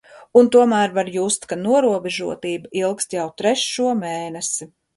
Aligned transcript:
Un 0.39 0.47
tomēr 0.53 0.95
var 0.95 1.11
just, 1.15 1.45
ka 1.51 1.59
norobežotība 1.65 2.73
ilgst 2.81 3.17
jau 3.19 3.29
trešo 3.43 3.95
mēnesi. 4.05 4.73